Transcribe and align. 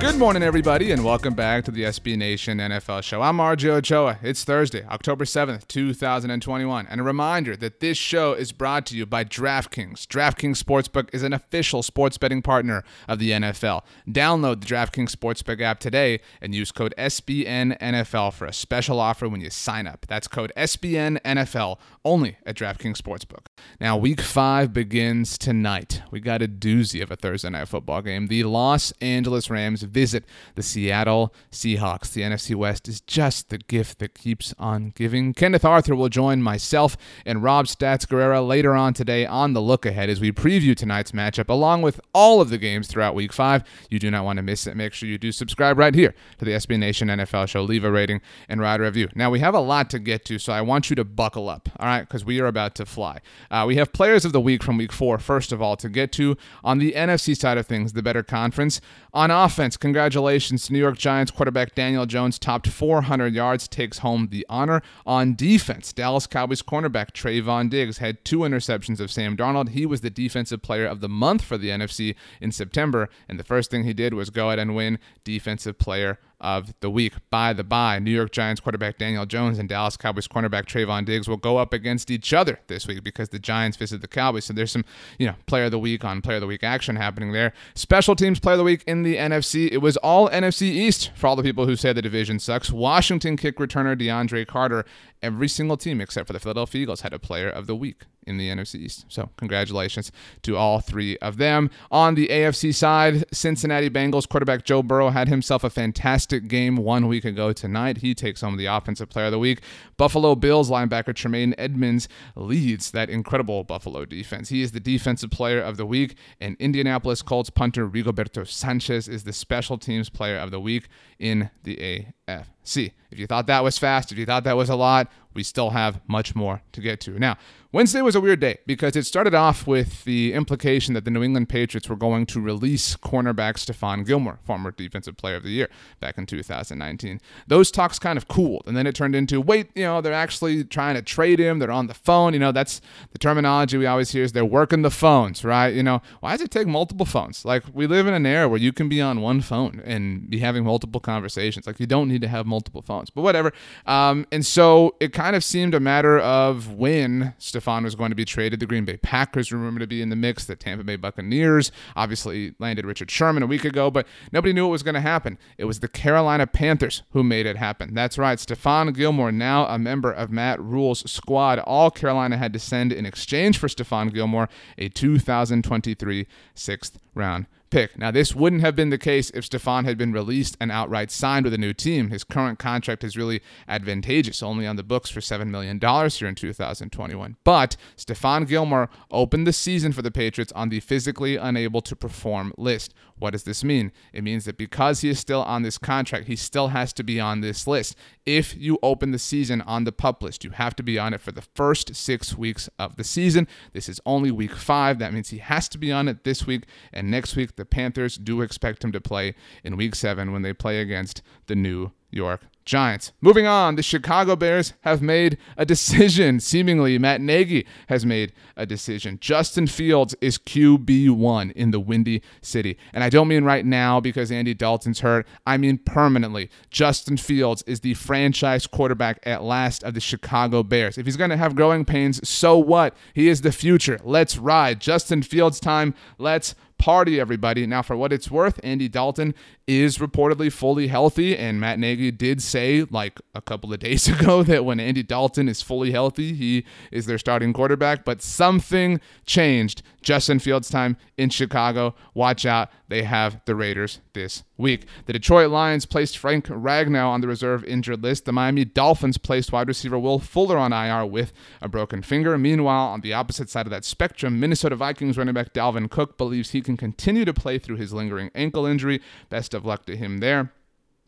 Good 0.00 0.16
morning, 0.16 0.44
everybody, 0.44 0.92
and 0.92 1.04
welcome 1.04 1.34
back 1.34 1.64
to 1.64 1.72
the 1.72 1.82
SB 1.82 2.16
Nation 2.16 2.58
NFL 2.58 3.02
show. 3.02 3.20
I'm 3.20 3.38
RJ 3.38 3.68
Ochoa. 3.68 4.20
It's 4.22 4.44
Thursday, 4.44 4.84
October 4.86 5.24
7th, 5.24 5.66
2021. 5.66 6.86
And 6.88 7.00
a 7.00 7.04
reminder 7.04 7.56
that 7.56 7.80
this 7.80 7.98
show 7.98 8.32
is 8.32 8.52
brought 8.52 8.86
to 8.86 8.96
you 8.96 9.06
by 9.06 9.24
DraftKings. 9.24 10.06
DraftKings 10.06 10.62
Sportsbook 10.62 11.08
is 11.12 11.24
an 11.24 11.32
official 11.32 11.82
sports 11.82 12.16
betting 12.16 12.42
partner 12.42 12.84
of 13.08 13.18
the 13.18 13.32
NFL. 13.32 13.82
Download 14.08 14.60
the 14.60 14.68
DraftKings 14.68 15.10
Sportsbook 15.10 15.60
app 15.60 15.80
today 15.80 16.20
and 16.40 16.54
use 16.54 16.70
code 16.70 16.94
SBNNFL 16.96 18.32
for 18.32 18.46
a 18.46 18.52
special 18.52 19.00
offer 19.00 19.28
when 19.28 19.40
you 19.40 19.50
sign 19.50 19.88
up. 19.88 20.06
That's 20.08 20.28
code 20.28 20.52
SBNNFL 20.56 21.76
only 22.04 22.38
at 22.46 22.54
DraftKings 22.54 22.98
Sportsbook. 22.98 23.46
Now, 23.80 23.96
week 23.96 24.20
five 24.20 24.72
begins 24.72 25.36
tonight. 25.36 26.02
We 26.12 26.20
got 26.20 26.40
a 26.40 26.48
doozy 26.48 27.02
of 27.02 27.10
a 27.10 27.16
Thursday 27.16 27.50
night 27.50 27.66
football 27.66 28.00
game. 28.00 28.28
The 28.28 28.44
Los 28.44 28.92
Angeles 29.00 29.50
Rams 29.50 29.87
visit 29.88 30.24
the 30.54 30.62
Seattle 30.62 31.34
Seahawks. 31.50 32.12
The 32.12 32.22
NFC 32.22 32.54
West 32.54 32.88
is 32.88 33.00
just 33.00 33.48
the 33.48 33.58
gift 33.58 33.98
that 33.98 34.14
keeps 34.14 34.54
on 34.58 34.92
giving. 34.94 35.34
Kenneth 35.34 35.64
Arthur 35.64 35.94
will 35.94 36.08
join 36.08 36.42
myself 36.42 36.96
and 37.26 37.42
Rob 37.42 37.66
Stats 37.66 38.06
Guerrera 38.06 38.46
later 38.46 38.74
on 38.74 38.94
today 38.94 39.26
on 39.26 39.52
the 39.52 39.60
look 39.60 39.86
ahead 39.86 40.08
as 40.08 40.20
we 40.20 40.32
preview 40.32 40.76
tonight's 40.76 41.12
matchup 41.12 41.48
along 41.48 41.82
with 41.82 42.00
all 42.14 42.40
of 42.40 42.50
the 42.50 42.58
games 42.58 42.86
throughout 42.88 43.14
week 43.14 43.32
five. 43.32 43.64
You 43.90 43.98
do 43.98 44.10
not 44.10 44.24
want 44.24 44.36
to 44.38 44.42
miss 44.42 44.66
it. 44.66 44.76
Make 44.76 44.92
sure 44.92 45.08
you 45.08 45.18
do 45.18 45.32
subscribe 45.32 45.78
right 45.78 45.94
here 45.94 46.14
to 46.38 46.44
the 46.44 46.52
SB 46.52 46.78
Nation 46.78 47.08
NFL 47.08 47.48
show. 47.48 47.62
Leave 47.62 47.84
a 47.84 47.90
rating 47.90 48.20
and 48.48 48.60
write 48.60 48.80
a 48.80 48.84
review. 48.84 49.08
Now, 49.14 49.30
we 49.30 49.40
have 49.40 49.54
a 49.54 49.60
lot 49.60 49.90
to 49.90 49.98
get 49.98 50.24
to, 50.26 50.38
so 50.38 50.52
I 50.52 50.60
want 50.60 50.90
you 50.90 50.96
to 50.96 51.04
buckle 51.04 51.48
up, 51.48 51.68
all 51.78 51.86
right, 51.86 52.02
because 52.02 52.24
we 52.24 52.40
are 52.40 52.46
about 52.46 52.74
to 52.76 52.86
fly. 52.86 53.20
Uh, 53.50 53.64
we 53.66 53.76
have 53.76 53.92
players 53.92 54.24
of 54.24 54.32
the 54.32 54.40
week 54.40 54.62
from 54.62 54.76
week 54.76 54.92
four, 54.92 55.18
first 55.18 55.52
of 55.52 55.62
all, 55.62 55.76
to 55.76 55.88
get 55.88 56.12
to 56.12 56.36
on 56.64 56.78
the 56.78 56.92
NFC 56.92 57.36
side 57.36 57.58
of 57.58 57.66
things, 57.66 57.92
the 57.92 58.02
better 58.02 58.22
conference. 58.22 58.80
On 59.14 59.30
offense, 59.30 59.76
congratulations. 59.80 60.70
New 60.70 60.78
York 60.78 60.98
Giants 60.98 61.30
quarterback 61.30 61.74
Daniel 61.74 62.06
Jones 62.06 62.38
topped 62.38 62.68
400 62.68 63.34
yards, 63.34 63.68
takes 63.68 63.98
home 63.98 64.28
the 64.30 64.46
honor. 64.48 64.82
On 65.06 65.34
defense, 65.34 65.92
Dallas 65.92 66.26
Cowboys 66.26 66.62
cornerback 66.62 67.12
Trevon 67.12 67.70
Diggs 67.70 67.98
had 67.98 68.24
two 68.24 68.40
interceptions 68.40 69.00
of 69.00 69.10
Sam 69.10 69.36
Darnold. 69.36 69.70
He 69.70 69.86
was 69.86 70.00
the 70.00 70.10
defensive 70.10 70.62
player 70.62 70.86
of 70.86 71.00
the 71.00 71.08
month 71.08 71.42
for 71.42 71.58
the 71.58 71.68
NFC 71.68 72.14
in 72.40 72.52
September, 72.52 73.08
and 73.28 73.38
the 73.38 73.44
first 73.44 73.70
thing 73.70 73.84
he 73.84 73.94
did 73.94 74.14
was 74.14 74.30
go 74.30 74.48
ahead 74.48 74.58
and 74.58 74.74
win 74.74 74.98
defensive 75.24 75.78
player 75.78 76.18
of 76.40 76.72
the 76.80 76.90
week. 76.90 77.14
By 77.30 77.52
the 77.52 77.64
by, 77.64 77.98
New 77.98 78.10
York 78.10 78.30
Giants 78.30 78.60
quarterback 78.60 78.98
Daniel 78.98 79.26
Jones 79.26 79.58
and 79.58 79.68
Dallas 79.68 79.96
Cowboys 79.96 80.28
cornerback 80.28 80.66
Trevon 80.66 81.04
Diggs 81.04 81.28
will 81.28 81.36
go 81.36 81.56
up 81.56 81.72
against 81.72 82.10
each 82.10 82.32
other 82.32 82.60
this 82.68 82.86
week 82.86 83.02
because 83.02 83.30
the 83.30 83.38
Giants 83.38 83.76
visit 83.76 84.00
the 84.00 84.08
Cowboys. 84.08 84.44
So 84.44 84.52
there's 84.52 84.72
some, 84.72 84.84
you 85.18 85.26
know, 85.26 85.34
player 85.46 85.64
of 85.64 85.70
the 85.70 85.78
week 85.78 86.04
on 86.04 86.22
player 86.22 86.36
of 86.36 86.42
the 86.42 86.46
week 86.46 86.62
action 86.62 86.96
happening 86.96 87.32
there. 87.32 87.52
Special 87.74 88.14
teams 88.14 88.38
player 88.40 88.54
of 88.54 88.58
the 88.58 88.64
week 88.64 88.84
in 88.86 89.02
the 89.02 89.16
NFC. 89.16 89.68
It 89.70 89.78
was 89.78 89.96
all 89.98 90.28
NFC 90.28 90.62
East 90.62 91.10
for 91.14 91.26
all 91.26 91.36
the 91.36 91.42
people 91.42 91.66
who 91.66 91.76
say 91.76 91.92
the 91.92 92.02
division 92.02 92.38
sucks. 92.38 92.70
Washington 92.70 93.36
kick 93.36 93.56
returner 93.56 93.98
DeAndre 93.98 94.46
Carter. 94.46 94.84
Every 95.20 95.48
single 95.48 95.76
team 95.76 96.00
except 96.00 96.28
for 96.28 96.32
the 96.32 96.40
Philadelphia 96.40 96.82
Eagles 96.82 97.00
had 97.00 97.12
a 97.12 97.18
player 97.18 97.48
of 97.48 97.66
the 97.66 97.74
week 97.74 98.04
in 98.28 98.36
the 98.36 98.48
NFC 98.48 98.76
East. 98.76 99.06
So, 99.08 99.30
congratulations 99.36 100.12
to 100.42 100.56
all 100.56 100.80
three 100.80 101.16
of 101.18 101.38
them. 101.38 101.70
On 101.90 102.14
the 102.14 102.28
AFC 102.28 102.74
side, 102.74 103.24
Cincinnati 103.32 103.90
Bengals 103.90 104.28
quarterback 104.28 104.64
Joe 104.64 104.82
Burrow 104.82 105.10
had 105.10 105.28
himself 105.28 105.64
a 105.64 105.70
fantastic 105.70 106.46
game 106.46 106.76
one 106.76 107.08
week 107.08 107.24
ago 107.24 107.52
tonight. 107.52 107.98
He 107.98 108.14
takes 108.14 108.42
home 108.42 108.56
the 108.56 108.66
Offensive 108.66 109.08
Player 109.08 109.26
of 109.26 109.32
the 109.32 109.38
Week. 109.38 109.60
Buffalo 109.96 110.34
Bills 110.34 110.70
linebacker 110.70 111.14
Tremaine 111.14 111.54
Edmunds 111.58 112.08
leads 112.36 112.90
that 112.90 113.10
incredible 113.10 113.64
Buffalo 113.64 114.04
defense. 114.04 114.50
He 114.50 114.62
is 114.62 114.72
the 114.72 114.80
Defensive 114.80 115.30
Player 115.30 115.60
of 115.60 115.76
the 115.76 115.86
Week, 115.86 116.16
and 116.40 116.56
Indianapolis 116.58 117.22
Colts 117.22 117.50
punter 117.50 117.88
Rigoberto 117.88 118.46
Sanchez 118.46 119.08
is 119.08 119.24
the 119.24 119.32
Special 119.32 119.78
Teams 119.78 120.10
Player 120.10 120.36
of 120.36 120.50
the 120.50 120.60
Week 120.60 120.88
in 121.18 121.50
the 121.64 121.80
AFC. 122.28 122.92
If 123.10 123.18
you 123.18 123.26
thought 123.26 123.46
that 123.46 123.64
was 123.64 123.78
fast, 123.78 124.12
if 124.12 124.18
you 124.18 124.26
thought 124.26 124.44
that 124.44 124.56
was 124.56 124.68
a 124.68 124.76
lot, 124.76 125.10
we 125.34 125.42
still 125.42 125.70
have 125.70 126.00
much 126.06 126.34
more 126.34 126.62
to 126.72 126.80
get 126.80 127.00
to. 127.00 127.18
Now, 127.18 127.36
Wednesday 127.70 128.00
was 128.00 128.16
a 128.16 128.20
weird 128.20 128.40
day 128.40 128.58
because 128.66 128.96
it 128.96 129.04
started 129.04 129.34
off 129.34 129.66
with 129.66 130.04
the 130.04 130.32
implication 130.32 130.94
that 130.94 131.04
the 131.04 131.10
New 131.10 131.22
England 131.22 131.50
Patriots 131.50 131.86
were 131.86 131.96
going 131.96 132.24
to 132.26 132.40
release 132.40 132.96
cornerback 132.96 133.54
Stephon 133.54 134.06
Gilmore, 134.06 134.38
former 134.44 134.70
Defensive 134.70 135.18
Player 135.18 135.36
of 135.36 135.42
the 135.42 135.50
Year 135.50 135.68
back 136.00 136.16
in 136.16 136.24
2019. 136.24 137.20
Those 137.46 137.70
talks 137.70 137.98
kind 137.98 138.16
of 138.16 138.26
cooled, 138.26 138.62
and 138.66 138.74
then 138.74 138.86
it 138.86 138.94
turned 138.94 139.14
into 139.14 139.38
wait, 139.38 139.68
you 139.74 139.84
know, 139.84 140.00
they're 140.00 140.14
actually 140.14 140.64
trying 140.64 140.94
to 140.94 141.02
trade 141.02 141.38
him. 141.38 141.58
They're 141.58 141.70
on 141.70 141.88
the 141.88 141.94
phone. 141.94 142.32
You 142.32 142.38
know, 142.38 142.52
that's 142.52 142.80
the 143.12 143.18
terminology 143.18 143.76
we 143.76 143.84
always 143.84 144.12
hear 144.12 144.24
is 144.24 144.32
they're 144.32 144.46
working 144.46 144.80
the 144.80 144.90
phones, 144.90 145.44
right? 145.44 145.68
You 145.68 145.82
know, 145.82 146.00
why 146.20 146.32
does 146.32 146.40
it 146.40 146.50
take 146.50 146.66
multiple 146.66 147.04
phones? 147.04 147.44
Like 147.44 147.64
we 147.74 147.86
live 147.86 148.06
in 148.06 148.14
an 148.14 148.24
era 148.24 148.48
where 148.48 148.58
you 148.58 148.72
can 148.72 148.88
be 148.88 149.02
on 149.02 149.20
one 149.20 149.42
phone 149.42 149.82
and 149.84 150.30
be 150.30 150.38
having 150.38 150.64
multiple 150.64 151.02
conversations. 151.02 151.66
Like 151.66 151.78
you 151.78 151.86
don't 151.86 152.08
need 152.08 152.17
to 152.20 152.28
have 152.28 152.46
multiple 152.46 152.82
phones, 152.82 153.10
but 153.10 153.22
whatever. 153.22 153.52
Um, 153.86 154.26
and 154.32 154.44
so 154.44 154.94
it 155.00 155.12
kind 155.12 155.36
of 155.36 155.44
seemed 155.44 155.74
a 155.74 155.80
matter 155.80 156.18
of 156.18 156.72
when. 156.74 157.34
Stephon 157.38 157.84
was 157.84 157.94
going 157.94 158.10
to 158.10 158.16
be 158.16 158.24
traded. 158.24 158.60
The 158.60 158.66
Green 158.66 158.84
Bay 158.84 158.96
Packers 158.96 159.50
were 159.50 159.58
rumored 159.58 159.80
to 159.80 159.86
be 159.86 160.02
in 160.02 160.08
the 160.08 160.16
mix. 160.16 160.44
The 160.44 160.56
Tampa 160.56 160.84
Bay 160.84 160.96
Buccaneers 160.96 161.72
obviously 161.96 162.54
landed 162.58 162.86
Richard 162.86 163.10
Sherman 163.10 163.42
a 163.42 163.46
week 163.46 163.64
ago, 163.64 163.90
but 163.90 164.06
nobody 164.32 164.52
knew 164.52 164.64
what 164.64 164.72
was 164.72 164.82
going 164.82 164.94
to 164.94 165.00
happen. 165.00 165.38
It 165.56 165.64
was 165.64 165.80
the 165.80 165.88
Carolina 165.88 166.46
Panthers 166.46 167.02
who 167.10 167.22
made 167.22 167.46
it 167.46 167.56
happen. 167.56 167.94
That's 167.94 168.18
right. 168.18 168.38
Stephon 168.38 168.94
Gilmore, 168.94 169.32
now 169.32 169.66
a 169.66 169.78
member 169.78 170.12
of 170.12 170.30
Matt 170.30 170.60
Rhule's 170.60 171.10
squad. 171.10 171.58
All 171.60 171.90
Carolina 171.90 172.36
had 172.36 172.52
to 172.52 172.58
send 172.58 172.92
in 172.92 173.06
exchange 173.06 173.58
for 173.58 173.68
Stephon 173.68 174.12
Gilmore 174.12 174.48
a 174.76 174.88
2023 174.88 176.26
sixth 176.54 176.98
round 177.14 177.46
pick. 177.70 177.98
Now, 177.98 178.10
this 178.10 178.34
wouldn't 178.34 178.62
have 178.62 178.76
been 178.76 178.90
the 178.90 178.98
case 178.98 179.30
if 179.30 179.48
Stephon 179.48 179.84
had 179.84 179.98
been 179.98 180.12
released 180.12 180.56
and 180.60 180.70
outright 180.72 181.10
signed 181.10 181.44
with 181.44 181.54
a 181.54 181.58
new 181.58 181.72
team. 181.72 182.10
His 182.10 182.24
current 182.24 182.58
contract 182.58 183.04
is 183.04 183.16
really 183.16 183.40
advantageous, 183.66 184.42
only 184.42 184.66
on 184.66 184.76
the 184.76 184.82
books 184.82 185.10
for 185.10 185.20
$7 185.20 185.48
million 185.48 185.78
here 185.80 186.28
in 186.28 186.34
2021. 186.34 187.36
But 187.44 187.76
Stephon 187.96 188.46
Gilmore 188.46 188.90
opened 189.10 189.46
the 189.46 189.52
season 189.52 189.92
for 189.92 190.02
the 190.02 190.10
Patriots 190.10 190.52
on 190.52 190.68
the 190.68 190.80
physically 190.80 191.36
unable 191.36 191.80
to 191.82 191.96
perform 191.96 192.52
list. 192.56 192.94
What 193.18 193.32
does 193.32 193.44
this 193.44 193.64
mean? 193.64 193.92
It 194.12 194.22
means 194.22 194.44
that 194.44 194.56
because 194.56 195.00
he 195.00 195.08
is 195.08 195.18
still 195.18 195.42
on 195.42 195.62
this 195.62 195.78
contract, 195.78 196.26
he 196.26 196.36
still 196.36 196.68
has 196.68 196.92
to 196.94 197.02
be 197.02 197.20
on 197.20 197.40
this 197.40 197.66
list. 197.66 197.96
If 198.24 198.56
you 198.56 198.78
open 198.82 199.10
the 199.10 199.18
season 199.18 199.60
on 199.62 199.84
the 199.84 199.92
pup 199.92 200.22
list, 200.22 200.44
you 200.44 200.50
have 200.50 200.76
to 200.76 200.82
be 200.82 200.98
on 200.98 201.14
it 201.14 201.20
for 201.20 201.32
the 201.32 201.42
first 201.54 201.94
six 201.94 202.36
weeks 202.36 202.68
of 202.78 202.96
the 202.96 203.04
season. 203.04 203.48
This 203.72 203.88
is 203.88 204.00
only 204.06 204.30
week 204.30 204.54
five. 204.54 204.98
That 204.98 205.12
means 205.12 205.30
he 205.30 205.38
has 205.38 205.68
to 205.70 205.78
be 205.78 205.90
on 205.90 206.08
it 206.08 206.24
this 206.24 206.46
week 206.46 206.64
and 206.92 207.10
next 207.10 207.36
week. 207.36 207.56
The 207.56 207.64
Panthers 207.64 208.16
do 208.16 208.42
expect 208.42 208.84
him 208.84 208.92
to 208.92 209.00
play 209.00 209.34
in 209.64 209.76
week 209.76 209.94
seven 209.94 210.32
when 210.32 210.42
they 210.42 210.52
play 210.52 210.80
against 210.80 211.22
the 211.46 211.56
New 211.56 211.92
York 212.10 212.42
Giants. 212.68 213.12
Moving 213.22 213.46
on, 213.46 213.76
the 213.76 213.82
Chicago 213.82 214.36
Bears 214.36 214.74
have 214.82 215.00
made 215.00 215.38
a 215.56 215.64
decision. 215.64 216.38
Seemingly, 216.40 216.98
Matt 216.98 217.22
Nagy 217.22 217.66
has 217.88 218.04
made 218.04 218.34
a 218.58 218.66
decision. 218.66 219.18
Justin 219.22 219.66
Fields 219.66 220.14
is 220.20 220.36
QB1 220.36 221.52
in 221.52 221.70
the 221.70 221.80
Windy 221.80 222.22
City. 222.42 222.76
And 222.92 223.02
I 223.02 223.08
don't 223.08 223.26
mean 223.26 223.42
right 223.42 223.64
now 223.64 224.00
because 224.00 224.30
Andy 224.30 224.52
Dalton's 224.52 225.00
hurt. 225.00 225.26
I 225.46 225.56
mean 225.56 225.78
permanently. 225.78 226.50
Justin 226.68 227.16
Fields 227.16 227.62
is 227.66 227.80
the 227.80 227.94
franchise 227.94 228.66
quarterback 228.66 229.18
at 229.22 229.42
last 229.42 229.82
of 229.82 229.94
the 229.94 230.00
Chicago 230.00 230.62
Bears. 230.62 230.98
If 230.98 231.06
he's 231.06 231.16
going 231.16 231.30
to 231.30 231.38
have 231.38 231.56
growing 231.56 231.86
pains, 231.86 232.28
so 232.28 232.58
what? 232.58 232.94
He 233.14 233.28
is 233.28 233.40
the 233.40 233.50
future. 233.50 233.98
Let's 234.04 234.36
ride. 234.36 234.78
Justin 234.78 235.22
Fields 235.22 235.58
time. 235.58 235.94
Let's 236.18 236.54
party, 236.78 237.20
everybody. 237.20 237.66
Now, 237.66 237.82
for 237.82 237.96
what 237.96 238.12
it's 238.12 238.30
worth, 238.30 238.58
Andy 238.62 238.88
Dalton 238.88 239.34
is 239.66 239.98
reportedly 239.98 240.52
fully 240.52 240.86
healthy, 240.88 241.36
and 241.36 241.60
Matt 241.60 241.78
Nagy 241.78 242.10
did 242.10 242.42
say, 242.42 242.84
like 242.90 243.20
a 243.34 243.42
couple 243.42 243.72
of 243.72 243.80
days 243.88 244.08
ago, 244.08 244.42
that 244.42 244.64
when 244.64 244.80
Andy 244.80 245.02
Dalton 245.02 245.48
is 245.48 245.62
fully 245.62 245.90
healthy, 245.90 246.34
he 246.34 246.64
is 246.90 247.06
their 247.06 247.18
starting 247.18 247.52
quarterback. 247.52 248.04
But 248.04 248.22
something 248.22 249.00
changed. 249.26 249.82
Justin 250.02 250.38
Fields' 250.38 250.70
time 250.70 250.96
in 251.16 251.30
Chicago. 251.30 251.94
Watch 252.14 252.46
out. 252.46 252.70
They 252.88 253.02
have 253.02 253.40
the 253.44 253.54
Raiders 253.54 254.00
this 254.12 254.44
week. 254.56 254.86
The 255.06 255.12
Detroit 255.12 255.50
Lions 255.50 255.86
placed 255.86 256.16
Frank 256.16 256.46
Ragnow 256.46 257.08
on 257.08 257.20
the 257.20 257.28
reserve 257.28 257.64
injured 257.64 258.02
list. 258.02 258.24
The 258.24 258.32
Miami 258.32 258.64
Dolphins 258.64 259.18
placed 259.18 259.52
wide 259.52 259.68
receiver 259.68 259.98
Will 259.98 260.18
Fuller 260.18 260.56
on 260.56 260.72
IR 260.72 261.04
with 261.06 261.32
a 261.60 261.68
broken 261.68 262.02
finger. 262.02 262.36
Meanwhile, 262.38 262.88
on 262.88 263.00
the 263.00 263.12
opposite 263.12 263.50
side 263.50 263.66
of 263.66 263.70
that 263.70 263.84
spectrum, 263.84 264.40
Minnesota 264.40 264.76
Vikings 264.76 265.18
running 265.18 265.34
back 265.34 265.52
Dalvin 265.52 265.90
Cook 265.90 266.16
believes 266.16 266.50
he 266.50 266.60
can 266.60 266.76
continue 266.76 267.24
to 267.24 267.34
play 267.34 267.58
through 267.58 267.76
his 267.76 267.92
lingering 267.92 268.30
ankle 268.34 268.66
injury. 268.66 269.00
Best 269.28 269.54
of 269.54 269.64
luck 269.64 269.84
to 269.86 269.96
him 269.96 270.18
there. 270.18 270.52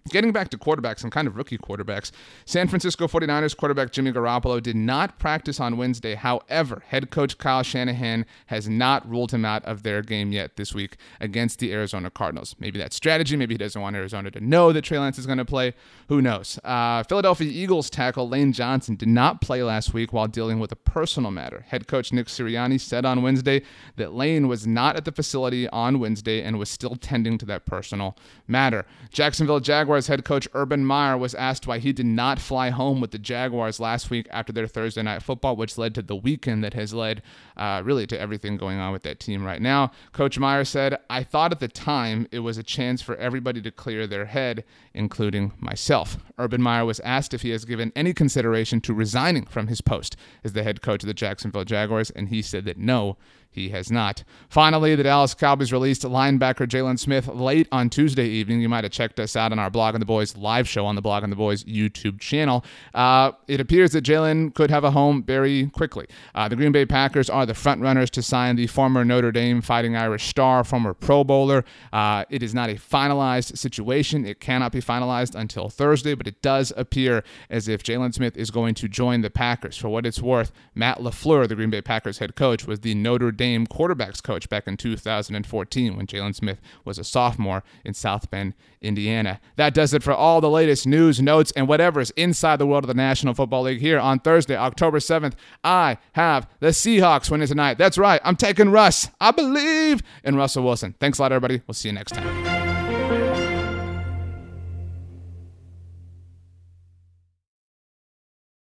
Getting 0.08 0.32
back 0.32 0.49
to 0.49 0.58
quarterbacks 0.58 1.02
and 1.02 1.12
kind 1.12 1.29
of 1.29 1.37
rookie 1.37 1.58
quarterbacks, 1.58 2.11
San 2.47 2.69
Francisco 2.69 3.06
49ers 3.06 3.55
quarterback 3.55 3.93
Jimmy 3.93 4.11
Garoppolo 4.12 4.61
did 4.62 4.75
not 4.75 5.19
practice 5.19 5.61
on 5.61 5.76
Wednesday. 5.76 6.14
However, 6.14 6.82
head 6.88 7.11
coach 7.11 7.37
Kyle 7.37 7.62
Shanahan 7.62 8.25
has 8.47 8.67
not 8.67 9.08
ruled 9.08 9.31
him 9.31 9.44
out 9.44 9.62
of 9.67 9.82
their 9.82 10.00
game 10.00 10.32
yet 10.32 10.56
this 10.56 10.75
week 10.75 10.97
against 11.20 11.58
the 11.58 11.73
Arizona 11.73 12.11
Cardinals. 12.11 12.56
Maybe 12.58 12.79
that's 12.79 12.97
strategy. 12.97 13.37
Maybe 13.37 13.55
he 13.55 13.58
doesn't 13.58 13.81
want 13.81 13.94
Arizona 13.94 14.31
to 14.31 14.41
know 14.41 14.73
that 14.73 14.82
Trey 14.82 14.99
Lance 14.99 15.19
is 15.19 15.26
going 15.26 15.38
to 15.38 15.44
play. 15.44 15.75
Who 16.08 16.23
knows? 16.23 16.58
Uh, 16.64 17.02
Philadelphia 17.02 17.50
Eagles 17.50 17.91
tackle 17.91 18.26
Lane 18.29 18.55
Johnson 18.55 18.97
did 18.97 19.08
not 19.08 19.43
play 19.43 19.62
last 19.62 19.93
week 19.93 20.14
while 20.14 20.26
dealing 20.26 20.58
with 20.58 20.73
a 20.73 20.76
personal 20.76 21.31
matter. 21.31 21.67
Head 21.69 21.87
coach 21.87 22.11
Nick 22.11 22.26
Sirianni 22.29 22.81
said 22.81 23.05
on 23.05 23.23
Wednesday 23.23 23.62
that 23.97 24.14
Lane 24.14 24.49
was 24.49 24.67
not 24.67 24.97
at 24.97 25.05
the 25.05 25.12
facility 25.12 25.69
on 25.69 26.00
Wednesday 26.00 26.43
and 26.43 26.58
was 26.58 26.70
still 26.70 26.97
tending 26.97 27.37
to 27.38 27.47
that 27.47 27.67
personal 27.67 28.17
matter. 28.49 28.87
Jacksonville 29.12 29.61
Jaguars 29.61 29.89
Jaguars 29.90 30.06
head 30.06 30.25
coach 30.25 30.46
Urban 30.54 30.84
Meyer 30.84 31.19
was 31.19 31.34
asked 31.34 31.66
why 31.66 31.81
he 31.81 31.92
did 31.92 32.06
not 32.06 32.38
fly 32.38 32.70
home 32.70 33.00
with 33.00 33.10
the 33.10 33.19
Jaguars 33.19 33.81
last 33.81 34.08
week 34.08 34.28
after 34.31 34.52
their 34.52 34.69
Thursday 34.69 35.02
night 35.02 35.20
football, 35.20 35.56
which 35.56 35.76
led 35.76 35.96
to 35.96 36.02
the 36.02 36.14
weekend 36.14 36.62
that 36.62 36.75
has 36.75 36.94
led 36.94 37.22
uh, 37.56 37.82
really 37.84 38.06
to 38.06 38.20
everything 38.20 38.56
going 38.56 38.78
on 38.78 38.92
with 38.92 39.02
that 39.02 39.19
team 39.19 39.44
right 39.44 39.60
now. 39.60 39.90
Coach 40.12 40.38
Meyer 40.38 40.64
said, 40.64 40.96
I 41.10 41.25
thought 41.25 41.50
at 41.50 41.58
the 41.58 41.66
time 41.66 42.28
it 42.31 42.38
was 42.38 42.56
a 42.56 42.62
chance 42.62 43.02
for 43.02 43.16
everybody 43.16 43.60
to 43.62 43.72
clear 43.72 44.06
their 44.06 44.26
head, 44.26 44.62
including 44.94 45.54
myself. 45.58 46.19
Urban 46.38 46.62
Meyer 46.62 46.84
was 46.84 47.00
asked 47.00 47.34
if 47.34 47.42
he 47.42 47.50
has 47.50 47.64
given 47.64 47.90
any 47.96 48.14
consideration 48.14 48.81
to 48.82 48.94
resigning 48.94 49.44
from 49.44 49.66
his 49.66 49.81
post 49.81 50.14
as 50.44 50.52
the 50.52 50.62
head 50.62 50.82
coach 50.82 51.02
of 51.02 51.08
the 51.08 51.14
Jacksonville 51.14 51.64
Jaguars, 51.64 52.10
and 52.10 52.28
he 52.28 52.42
said 52.42 52.64
that 52.64 52.78
no, 52.78 53.16
he 53.50 53.70
has 53.70 53.91
not. 53.91 54.23
Finally, 54.49 54.94
the 54.94 55.02
Dallas 55.02 55.35
Cowboys 55.35 55.73
released 55.73 56.02
linebacker 56.02 56.69
Jaylon 56.69 56.99
Smith 56.99 57.26
late 57.26 57.67
on 57.73 57.91
Tuesday 57.91 58.26
evening. 58.26 58.61
You 58.61 58.69
might 58.69 58.85
have 58.85 58.93
checked 58.93 59.19
us 59.19 59.35
out 59.35 59.50
on 59.50 59.58
our 59.58 59.70
Blogging 59.70 59.99
the 59.99 60.06
Boys 60.06 60.37
live 60.37 60.69
show 60.69 60.87
on 60.87 60.94
the 60.94 61.02
Blogging 61.02 61.31
the 61.31 61.37
Boys 61.37 61.64
YouTube 61.64 62.20
channel. 62.20 62.64
Uh, 62.94 63.32
it 63.49 63.61
appears 63.61 63.91
that 63.93 64.05
Jaylon 64.05 64.55
could 64.55 64.70
have 64.70 64.85
a 64.85 64.93
home 64.93 65.25
very 65.25 65.67
quickly. 65.70 66.06
Uh, 66.35 66.49
the 66.49 66.55
Green 66.55 66.70
Bay 66.70 66.87
Packers 66.87 67.29
are 67.29 67.44
the 67.44 67.55
front 67.55 67.81
runners 67.81 68.08
to 68.11 68.23
sign 68.23 68.55
the 68.55 68.69
former 68.69 69.05
Notre 69.05 69.32
Dame 69.32 69.61
Fighting 69.61 69.97
Irish 69.97 70.29
star, 70.29 70.62
former 70.62 70.94
Pro 70.94 71.25
Bowler. 71.25 71.64
Uh, 71.93 72.25
it 72.31 72.43
is 72.43 72.55
not 72.55 72.70
a 72.70 72.75
finalized 72.75 73.58
situation. 73.58 74.25
It 74.25 74.38
cannot 74.41 74.70
be 74.70 74.81
finalized 74.81 75.35
until 75.35 75.69
Thursday, 75.69 76.14
but 76.14 76.29
it 76.29 76.41
does 76.41 76.73
appear 76.76 77.25
as 77.49 77.67
if 77.67 77.82
Jaylon 77.82 78.14
Smith 78.14 78.37
is 78.37 78.50
going 78.50 78.75
to 78.76 78.88
join 78.88 79.23
the 79.23 79.31
Packers. 79.31 79.76
For 79.76 79.88
what 79.88 80.06
it's 80.06 80.23
worth, 80.23 80.52
Matt 80.75 80.99
LaFleur, 80.99 81.49
the 81.49 81.56
Green 81.56 81.70
Bay 81.70 81.82
Packers 81.82 82.19
head 82.19 82.37
coach, 82.37 82.67
was 82.67 82.81
the 82.81 82.94
Notre 82.94 83.32
Dame 83.40 83.66
quarterbacks 83.66 84.22
coach 84.22 84.50
back 84.50 84.69
in 84.69 84.76
2014 84.76 85.96
when 85.96 86.06
Jaylon 86.06 86.34
Smith 86.34 86.60
was 86.84 86.98
a 86.98 87.04
sophomore 87.04 87.64
in 87.87 87.94
South 87.94 88.31
Bend, 88.31 88.52
Indiana. 88.82 89.40
That 89.56 89.72
does 89.72 89.94
it 89.94 90.02
for 90.02 90.12
all 90.12 90.42
the 90.42 90.50
latest 90.50 90.87
news, 90.87 91.22
notes, 91.22 91.50
and 91.56 91.66
whatever 91.66 92.02
is 92.02 92.10
inside 92.19 92.56
the 92.56 92.66
world 92.66 92.84
of 92.84 92.88
the 92.88 92.92
National 92.94 93.32
Football 93.32 93.62
League 93.62 93.81
here 93.81 93.98
on 93.98 94.19
Thursday, 94.19 94.56
October 94.56 94.98
7th. 94.98 95.32
I 95.64 95.96
have 96.12 96.50
the 96.60 96.66
Seahawks 96.66 97.31
winning 97.31 97.48
tonight. 97.48 97.78
That's 97.78 97.96
right. 97.96 98.20
I'm 98.25 98.37
taking 98.37 98.69
Russ. 98.69 99.08
I 99.22 99.31
believe 99.31 100.02
in 100.22 100.37
Russell 100.37 100.62
Wilson. 100.62 100.94
Thanks 101.00 101.19
a 101.19 101.22
lot, 101.22 101.32
everybody. 101.32 101.62
We'll 101.66 101.72
see 101.72 101.88
you 101.88 101.94
next 101.94 102.12
time. 102.12 102.60